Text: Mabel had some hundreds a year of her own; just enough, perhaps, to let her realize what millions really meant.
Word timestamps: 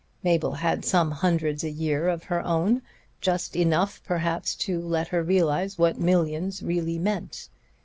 Mabel 0.23 0.53
had 0.53 0.83
some 0.83 1.11
hundreds 1.11 1.63
a 1.63 1.69
year 1.69 2.09
of 2.09 2.23
her 2.23 2.43
own; 2.43 2.81
just 3.21 3.55
enough, 3.55 4.01
perhaps, 4.03 4.55
to 4.55 4.81
let 4.81 5.09
her 5.09 5.21
realize 5.21 5.77
what 5.77 5.99
millions 5.99 6.63
really 6.63 6.97
meant. 6.97 7.49